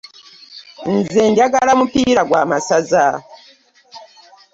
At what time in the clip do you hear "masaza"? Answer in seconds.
2.51-3.05